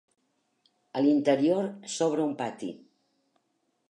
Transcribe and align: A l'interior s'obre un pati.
A 0.99 1.03
l'interior 1.07 1.69
s'obre 1.97 2.25
un 2.25 2.35
pati. 2.41 2.73